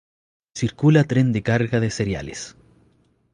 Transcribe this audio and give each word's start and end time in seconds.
Circula 0.61 1.03
tren 1.11 1.31
de 1.35 1.43
carga 1.43 1.79
de 1.79 1.91
cereales 1.91 2.41